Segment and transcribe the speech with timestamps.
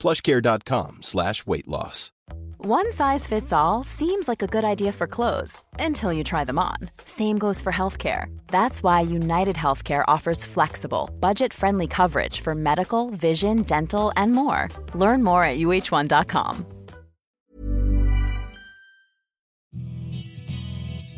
[0.00, 2.10] plushcare.com slash weight loss.
[2.64, 6.58] One size fits all seems like a good idea for clothes until you try them
[6.58, 6.76] on.
[7.06, 8.26] Same goes for healthcare.
[8.48, 14.68] That's why United Healthcare offers flexible, budget friendly coverage for medical, vision, dental, and more.
[14.94, 16.66] Learn more at uh1.com.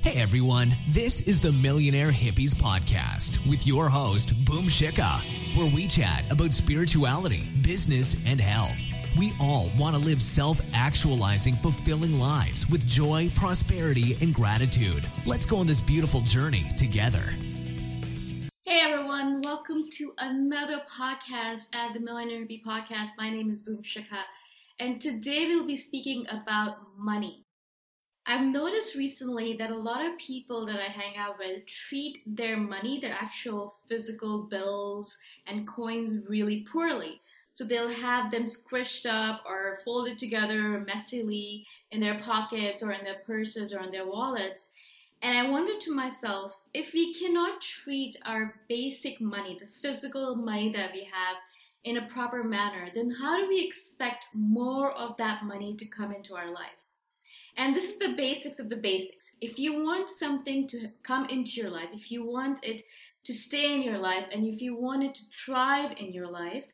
[0.04, 5.10] Hey everyone, this is the Millionaire Hippies Podcast with your host, Boom Shikha,
[5.56, 8.78] where we chat about spirituality, business, and health.
[9.18, 15.04] We all want to live self actualizing, fulfilling lives with joy, prosperity, and gratitude.
[15.26, 17.34] Let's go on this beautiful journey together.
[18.64, 23.10] Hey everyone, welcome to another podcast at the Millionaire Hippie Podcast.
[23.18, 24.22] My name is Boom Shikha,
[24.80, 27.44] and today we'll be speaking about money.
[28.24, 32.56] I've noticed recently that a lot of people that I hang out with treat their
[32.56, 37.20] money, their actual physical bills and coins, really poorly.
[37.54, 43.04] So they'll have them squished up or folded together messily in their pockets or in
[43.04, 44.70] their purses or in their wallets.
[45.20, 50.72] And I wonder to myself if we cannot treat our basic money, the physical money
[50.72, 51.36] that we have,
[51.84, 56.12] in a proper manner, then how do we expect more of that money to come
[56.12, 56.81] into our life?
[57.56, 59.36] And this is the basics of the basics.
[59.40, 62.82] If you want something to come into your life, if you want it
[63.24, 66.66] to stay in your life, and if you want it to thrive in your life,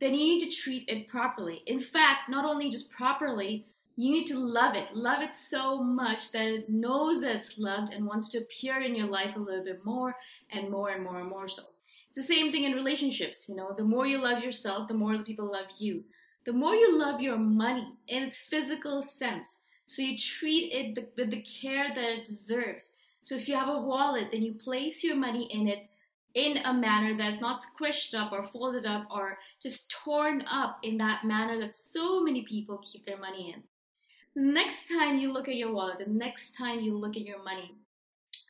[0.00, 1.62] then you need to treat it properly.
[1.66, 3.66] In fact, not only just properly,
[3.96, 4.94] you need to love it.
[4.94, 8.96] Love it so much that it knows that it's loved and wants to appear in
[8.96, 10.16] your life a little bit more
[10.50, 11.62] and more and more and more so.
[12.08, 13.48] It's the same thing in relationships.
[13.48, 16.04] You know, the more you love yourself, the more the people love you.
[16.44, 21.30] The more you love your money in its physical sense, so you treat it with
[21.30, 22.96] the care that it deserves.
[23.22, 25.88] So if you have a wallet, then you place your money in it
[26.34, 30.98] in a manner that's not squished up or folded up or just torn up in
[30.98, 33.62] that manner that so many people keep their money in.
[34.36, 37.76] Next time you look at your wallet, the next time you look at your money,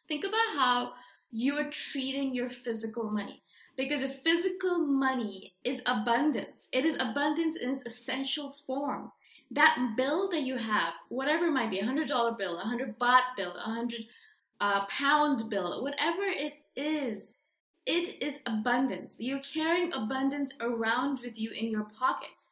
[0.09, 0.93] think about how
[1.31, 3.43] you're treating your physical money.
[3.77, 6.69] Because a physical money is abundance.
[6.73, 9.11] It is abundance in its essential form.
[9.51, 12.99] That bill that you have, whatever it might be, a hundred dollar bill, a hundred
[12.99, 14.03] baht bill, a hundred
[14.61, 17.39] uh, pound bill, whatever it is,
[17.87, 19.17] it is abundance.
[19.19, 22.51] You're carrying abundance around with you in your pockets.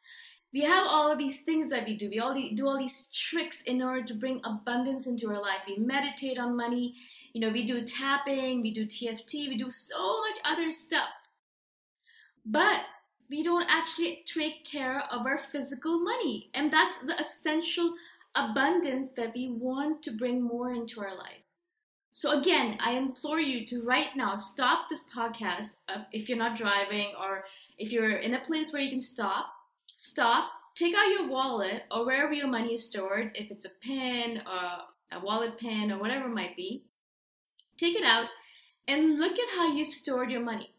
[0.53, 2.09] We have all of these things that we do.
[2.09, 5.61] We all do all these tricks in order to bring abundance into our life.
[5.67, 6.93] We meditate on money.
[7.33, 11.09] You know, we do tapping, we do TFT, we do so much other stuff.
[12.45, 12.81] But
[13.33, 16.51] we don't actually take care of our physical money.
[16.53, 17.95] And that's the essential
[18.35, 21.47] abundance that we want to bring more into our life.
[22.11, 26.55] So, again, I implore you to right now stop this podcast uh, if you're not
[26.55, 27.45] driving or
[27.79, 29.47] if you're in a place where you can stop.
[29.95, 34.43] Stop, take out your wallet or wherever your money is stored, if it's a pin
[34.45, 36.83] or a wallet pin or whatever it might be.
[37.77, 38.27] Take it out
[38.87, 40.72] and look at how you've stored your money.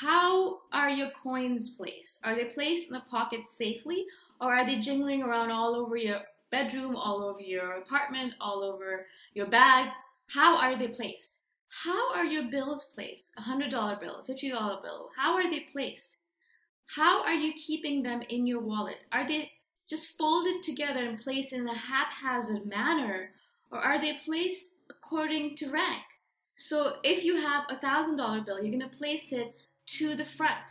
[0.00, 2.24] How are your coins placed?
[2.24, 4.06] Are they placed in the pocket safely
[4.40, 6.20] or are they jingling around all over your
[6.50, 9.90] bedroom, all over your apartment, all over your bag?
[10.28, 11.42] How are they placed?
[11.68, 13.34] How are your bills placed?
[13.36, 15.10] A $100 bill, a $50 bill.
[15.18, 16.20] How are they placed?
[16.86, 19.00] How are you keeping them in your wallet?
[19.12, 19.52] Are they
[19.86, 23.32] just folded together and placed in a haphazard manner?
[23.70, 26.04] Or are they placed according to rank?
[26.54, 29.54] So if you have a $1,000 bill, you're going to place it
[29.98, 30.70] to the front.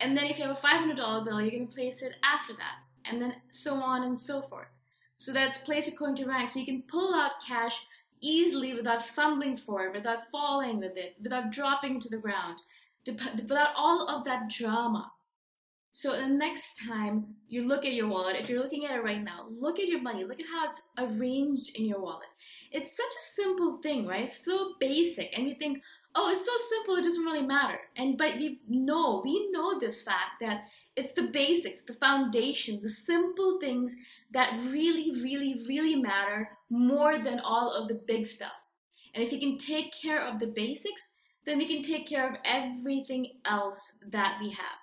[0.00, 2.78] And then if you have a $500 bill, you're going to place it after that.
[3.04, 4.68] And then so on and so forth.
[5.16, 6.50] So that's placed according to rank.
[6.50, 7.86] So you can pull out cash
[8.20, 12.60] easily without fumbling for it, without falling with it, without dropping to the ground,
[13.06, 15.10] without all of that drama.
[15.90, 19.22] So the next time you look at your wallet, if you're looking at it right
[19.22, 22.28] now, look at your money, look at how it's arranged in your wallet.
[22.70, 24.24] It's such a simple thing, right?
[24.24, 25.82] It's so basic, and you think,
[26.14, 27.78] oh, it's so simple, it doesn't really matter.
[27.96, 32.90] And but we know, we know this fact that it's the basics, the foundation, the
[32.90, 33.96] simple things
[34.32, 38.52] that really, really, really matter more than all of the big stuff.
[39.14, 41.12] And if you can take care of the basics,
[41.44, 44.78] then we can take care of everything else that we have.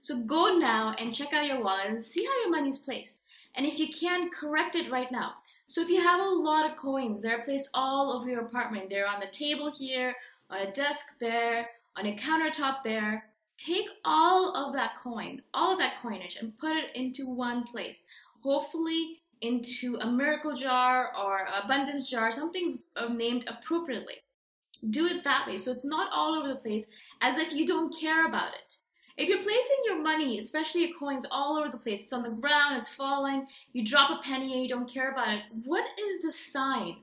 [0.00, 3.22] So go now and check out your wallet and see how your money is placed.
[3.54, 5.32] And if you can, correct it right now.
[5.68, 8.88] So if you have a lot of coins, they're placed all over your apartment.
[8.88, 10.14] They're on the table here,
[10.50, 13.24] on a desk there, on a countertop there.
[13.58, 18.04] Take all of that coin, all of that coinage, and put it into one place.
[18.42, 22.78] Hopefully, into a miracle jar or abundance jar, something
[23.10, 24.14] named appropriately.
[24.90, 26.88] Do it that way so it's not all over the place
[27.20, 28.76] as if you don't care about it.
[29.16, 32.28] If you're placing your money, especially your coins, all over the place, it's on the
[32.28, 36.20] ground, it's falling, you drop a penny and you don't care about it, what is
[36.20, 36.96] the sign?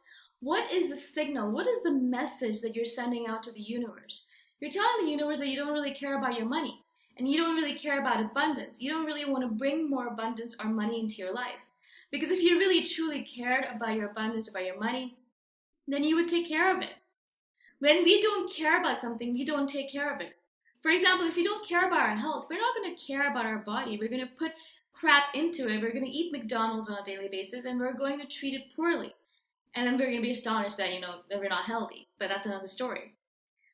[0.43, 1.51] What is the signal?
[1.51, 4.27] What is the message that you're sending out to the universe?
[4.59, 6.81] You're telling the universe that you don't really care about your money
[7.17, 8.81] and you don't really care about abundance.
[8.81, 11.61] You don't really want to bring more abundance or money into your life.
[12.11, 15.15] Because if you really truly cared about your abundance, about your money,
[15.87, 16.95] then you would take care of it.
[17.79, 20.35] When we don't care about something, we don't take care of it.
[20.81, 23.45] For example, if we don't care about our health, we're not going to care about
[23.45, 23.97] our body.
[23.97, 24.51] We're going to put
[24.91, 25.81] crap into it.
[25.81, 28.75] We're going to eat McDonald's on a daily basis and we're going to treat it
[28.75, 29.13] poorly.
[29.75, 32.07] And then we're going to be astonished that, you know, that we're not healthy.
[32.19, 33.15] But that's another story.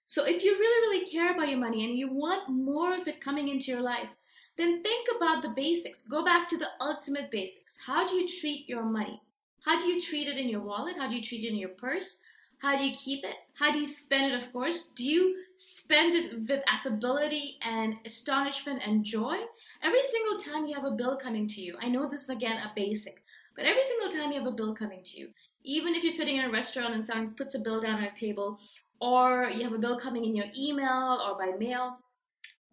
[0.05, 3.21] So if you really, really care about your money and you want more of it
[3.21, 4.09] coming into your life,
[4.57, 6.03] then think about the basics.
[6.03, 7.77] Go back to the ultimate basics.
[7.85, 9.21] How do you treat your money?
[9.63, 10.95] How do you treat it in your wallet?
[10.97, 12.21] How do you treat it in your purse?
[12.59, 13.35] How do you keep it?
[13.53, 14.87] How do you spend it, of course?
[14.87, 19.37] Do you spend it with affability and astonishment and joy?
[19.81, 22.57] Every single time you have a bill coming to you, I know this is again
[22.57, 23.23] a basic,
[23.55, 25.29] but every single time you have a bill coming to you,
[25.63, 28.11] even if you're sitting in a restaurant and someone puts a bill down on a
[28.11, 28.59] table,
[29.01, 31.99] or you have a bill coming in your email or by mail,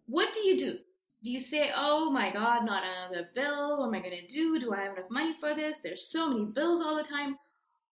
[0.07, 0.77] what do you do?
[1.23, 3.79] Do you say, oh my god, not another bill?
[3.79, 4.59] What am I going to do?
[4.59, 5.79] Do I have enough money for this?
[5.79, 7.37] There's so many bills all the time.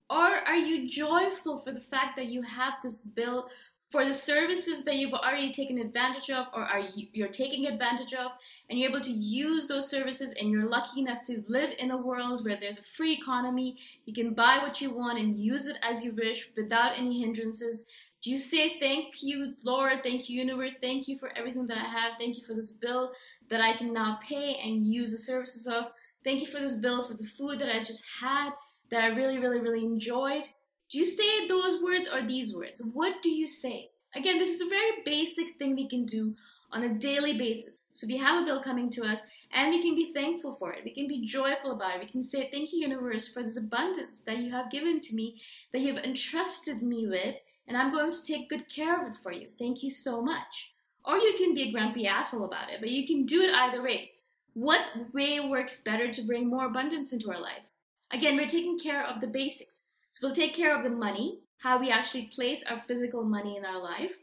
[0.10, 3.48] Or are you joyful for the fact that you have this bill
[3.96, 8.14] for the services that you've already taken advantage of or are you you're taking advantage
[8.14, 8.30] of
[8.70, 11.98] and you're able to use those services and you're lucky enough to live in a
[11.98, 15.78] world where there's a free economy you can buy what you want and use it
[15.82, 17.86] as you wish without any hindrances
[18.22, 21.90] do you say thank you lord thank you universe thank you for everything that i
[21.98, 23.14] have thank you for this bill
[23.50, 25.86] that i can now pay and use the services of
[26.26, 28.50] thank you for this bill for the food that i just had
[28.92, 30.46] that I really, really, really enjoyed.
[30.90, 32.82] Do you say those words or these words?
[32.94, 33.90] What do you say?
[34.16, 36.36] Again, this is a very basic thing we can do
[36.72, 37.86] on a daily basis.
[37.94, 40.84] So we have a bill coming to us and we can be thankful for it.
[40.84, 42.02] We can be joyful about it.
[42.02, 45.42] We can say, Thank you, universe, for this abundance that you have given to me,
[45.72, 47.36] that you've entrusted me with,
[47.68, 49.48] and I'm going to take good care of it for you.
[49.58, 50.74] Thank you so much.
[51.06, 53.82] or you can be a grumpy asshole about it, but you can do it either
[53.82, 54.12] way.
[54.54, 57.66] What way works better to bring more abundance into our life?
[58.12, 59.84] Again, we're taking care of the basics.
[60.16, 63.66] So we'll take care of the money, how we actually place our physical money in
[63.66, 64.16] our life.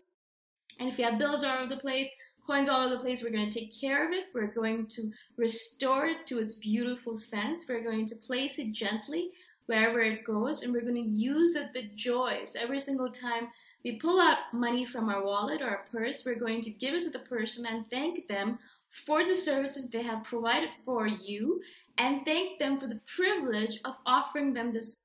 [0.81, 2.09] And if we have bills all over the place,
[2.47, 4.29] coins all over the place, we're going to take care of it.
[4.35, 7.67] We're going to restore it to its beautiful sense.
[7.69, 9.33] We're going to place it gently
[9.67, 12.45] wherever it goes, and we're going to use it with joy.
[12.47, 13.49] So every single time
[13.85, 17.03] we pull out money from our wallet or our purse, we're going to give it
[17.03, 18.59] to the person and thank them
[19.05, 21.61] for the services they have provided for you
[21.99, 25.05] and thank them for the privilege of offering them this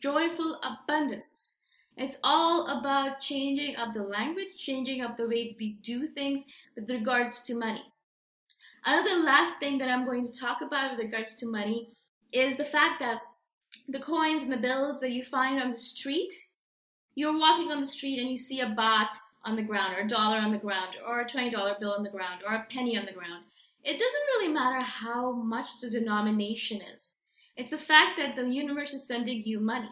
[0.00, 1.56] joyful abundance.
[1.96, 6.44] It's all about changing up the language, changing up the way we do things
[6.76, 7.82] with regards to money.
[8.84, 11.90] Another last thing that I'm going to talk about with regards to money
[12.32, 13.22] is the fact that
[13.88, 16.32] the coins and the bills that you find on the street,
[17.14, 19.14] you're walking on the street and you see a baht
[19.44, 22.10] on the ground, or a dollar on the ground, or a $20 bill on the
[22.10, 23.44] ground, or a penny on the ground.
[23.82, 27.17] It doesn't really matter how much the denomination is.
[27.58, 29.90] It's the fact that the universe is sending you money.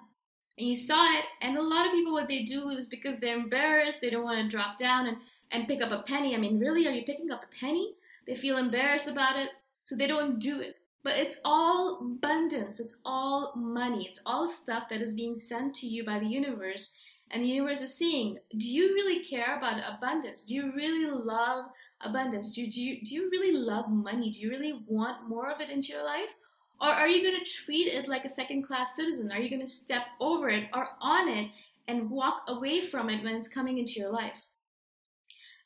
[0.56, 3.36] And you saw it, and a lot of people, what they do is because they're
[3.36, 5.16] embarrassed, they don't want to drop down and,
[5.50, 6.34] and pick up a penny.
[6.34, 7.94] I mean, really, are you picking up a penny?
[8.24, 9.50] They feel embarrassed about it,
[9.82, 10.76] so they don't do it.
[11.02, 15.88] But it's all abundance, it's all money, it's all stuff that is being sent to
[15.88, 16.94] you by the universe.
[17.32, 20.44] And the universe is seeing, do you really care about abundance?
[20.44, 21.64] Do you really love
[22.00, 22.52] abundance?
[22.52, 24.30] Do, do, you, do you really love money?
[24.30, 26.34] Do you really want more of it into your life?
[26.80, 29.32] Or are you going to treat it like a second class citizen?
[29.32, 31.50] Are you going to step over it or on it
[31.88, 34.46] and walk away from it when it's coming into your life?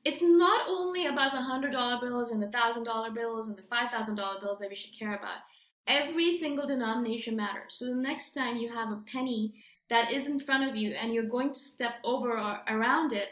[0.04, 4.58] It's not only about the $100 bills and the $1,000 bills and the $5,000 bills
[4.58, 5.38] that we should care about.
[5.86, 7.74] Every single denomination matters.
[7.74, 9.54] So the next time you have a penny
[9.90, 13.30] that is in front of you and you're going to step over or around it,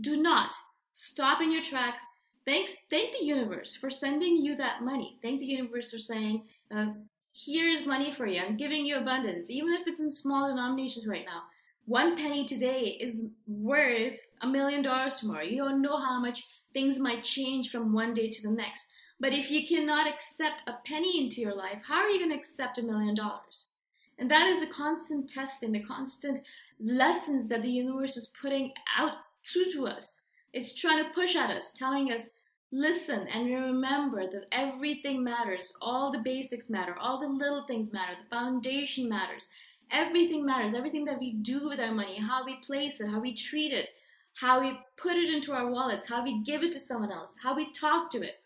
[0.00, 0.54] do not
[0.92, 2.02] stop in your tracks.
[2.46, 5.18] Thanks, thank the universe for sending you that money.
[5.20, 6.44] Thank the universe for saying,
[6.74, 6.86] uh,
[7.34, 8.40] here's money for you.
[8.40, 11.42] I'm giving you abundance, even if it's in small denominations right now
[11.86, 15.44] one penny today is worth a million dollars tomorrow.
[15.44, 18.88] You don't know how much things might change from one day to the next.
[19.18, 22.36] But if you cannot accept a penny into your life, how are you going to
[22.36, 23.70] accept a million dollars?
[24.18, 26.40] And that is the constant testing, the constant
[26.80, 29.12] lessons that the universe is putting out
[29.44, 30.22] through to us.
[30.52, 32.30] It's trying to push at us, telling us,
[32.76, 35.76] listen and remember that everything matters.
[35.80, 39.48] All the basics matter, all the little things matter, the foundation matters.
[39.90, 40.74] Everything matters.
[40.74, 43.90] Everything that we do with our money, how we place it, how we treat it,
[44.34, 47.54] how we put it into our wallets, how we give it to someone else, how
[47.54, 48.40] we talk to it.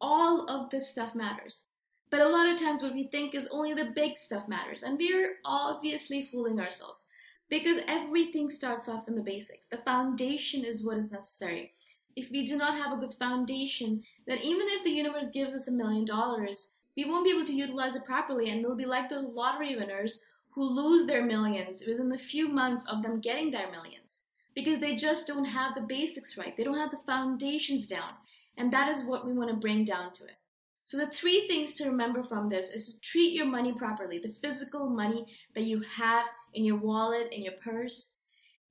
[0.00, 1.70] All of this stuff matters.
[2.10, 4.82] But a lot of times, what we think is only the big stuff matters.
[4.82, 7.06] And we're obviously fooling ourselves
[7.48, 9.66] because everything starts off in the basics.
[9.66, 11.72] The foundation is what is necessary.
[12.16, 15.68] If we do not have a good foundation, then even if the universe gives us
[15.68, 19.08] a million dollars, we won't be able to utilize it properly, and we'll be like
[19.08, 23.70] those lottery winners who lose their millions within a few months of them getting their
[23.70, 26.56] millions because they just don't have the basics right.
[26.56, 28.14] They don't have the foundations down.
[28.56, 30.38] And that is what we want to bring down to it.
[30.84, 34.34] So, the three things to remember from this is to treat your money properly the
[34.40, 38.15] physical money that you have in your wallet, in your purse.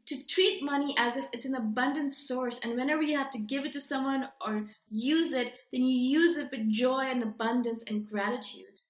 [0.07, 3.65] To treat money as if it's an abundant source, and whenever you have to give
[3.65, 8.07] it to someone or use it, then you use it with joy and abundance and
[8.07, 8.81] gratitude.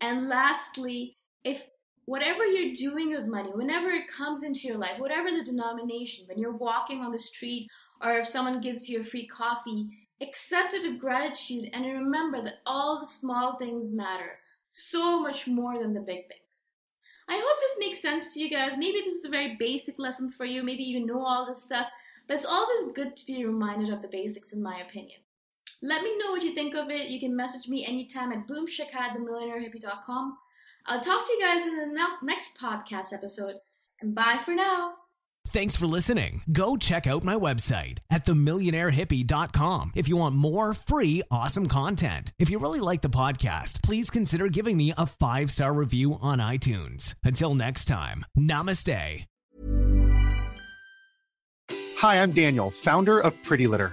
[0.00, 1.62] And lastly, if
[2.04, 6.38] whatever you're doing with money, whenever it comes into your life, whatever the denomination, when
[6.38, 7.68] you're walking on the street
[8.02, 9.88] or if someone gives you a free coffee,
[10.20, 14.38] accept it with gratitude and remember that all the small things matter
[14.70, 16.49] so much more than the big things.
[17.30, 18.76] I hope this makes sense to you guys.
[18.76, 20.64] Maybe this is a very basic lesson for you.
[20.64, 21.86] Maybe you know all this stuff,
[22.26, 25.20] but it's always good to be reminded of the basics, in my opinion.
[25.80, 27.08] Let me know what you think of it.
[27.08, 30.38] You can message me anytime at boomshikha at themillionairehippie.com.
[30.86, 33.60] I'll talk to you guys in the next podcast episode.
[34.00, 34.99] And bye for now.
[35.52, 36.42] Thanks for listening.
[36.52, 42.32] Go check out my website at themillionairehippie.com if you want more free, awesome content.
[42.38, 46.38] If you really like the podcast, please consider giving me a five star review on
[46.38, 47.16] iTunes.
[47.24, 49.24] Until next time, namaste.
[51.98, 53.92] Hi, I'm Daniel, founder of Pretty Litter.